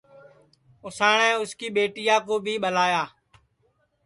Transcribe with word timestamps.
اُساٹؔے 0.85 1.29
اُس 1.39 1.51
کی 1.59 1.67
ٻیٹیا 1.75 2.15
کُو 2.25 2.35
بھی 2.43 2.53
ٻلایا 2.63 3.03